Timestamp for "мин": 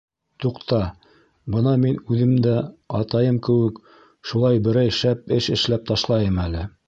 1.83-1.99